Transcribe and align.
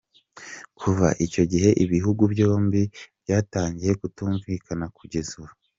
Kuva 0.79 1.07
icyo 1.25 1.43
gihe 1.51 1.69
ibihugu 1.83 2.23
byombi 2.33 2.81
byatangiye 3.21 3.91
kutumvikana 3.99 4.85
kugeza 4.97 5.31
ubu. 5.41 5.53